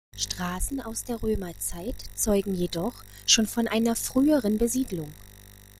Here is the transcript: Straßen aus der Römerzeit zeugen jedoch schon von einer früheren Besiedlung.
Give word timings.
Straßen 0.17 0.81
aus 0.81 1.03
der 1.03 1.21
Römerzeit 1.21 1.93
zeugen 2.15 2.55
jedoch 2.55 3.03
schon 3.27 3.45
von 3.45 3.67
einer 3.67 3.95
früheren 3.95 4.57
Besiedlung. 4.57 5.13